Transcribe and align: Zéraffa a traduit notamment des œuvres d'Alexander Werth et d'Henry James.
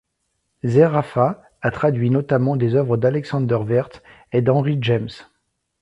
Zéraffa 0.63 1.43
a 1.61 1.69
traduit 1.69 2.09
notamment 2.09 2.55
des 2.55 2.73
œuvres 2.73 2.97
d'Alexander 2.97 3.57
Werth 3.63 4.01
et 4.31 4.41
d'Henry 4.41 4.79
James. 4.81 5.09